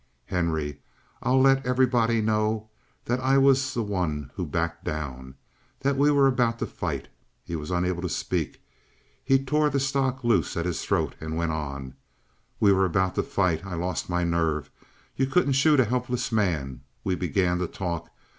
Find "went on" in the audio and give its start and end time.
11.37-11.93